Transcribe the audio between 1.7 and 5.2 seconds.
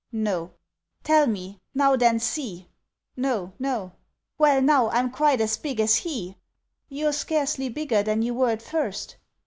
now then see!" "No, no!" "Well, now I'm